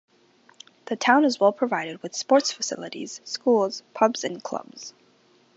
[0.85, 4.95] The town is well provided with sports facilities, schools, pubs and clubs.